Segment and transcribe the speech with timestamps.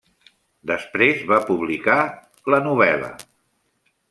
[0.71, 1.99] Després va publicar
[2.69, 3.13] novel·la.